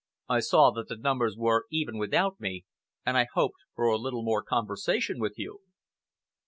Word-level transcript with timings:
I 0.27 0.39
saw 0.39 0.71
that 0.71 0.87
the 0.87 0.97
numbers 0.97 1.35
were 1.37 1.67
even 1.69 1.99
without 1.99 2.39
me, 2.39 2.65
and 3.05 3.15
I 3.15 3.27
hoped 3.35 3.57
for 3.75 3.85
a 3.85 3.99
little 3.99 4.23
more 4.23 4.41
conversation 4.41 5.19
with 5.19 5.37
you." 5.37 5.59